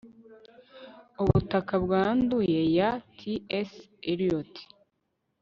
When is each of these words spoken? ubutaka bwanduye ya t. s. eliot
ubutaka 1.21 1.73
bwanduye 1.83 2.59
ya 2.77 2.89
t. 3.15 3.17
s. 3.69 3.71
eliot 4.11 4.53